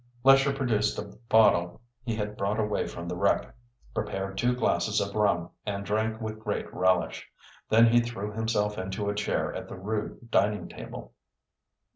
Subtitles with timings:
[0.23, 3.53] Lesher produced a bottle he had brought away from the wreck,
[3.93, 7.29] prepared two glasses of rum, and drank with great relish.
[7.69, 11.13] Then he threw himself into a chair at the rude dining table.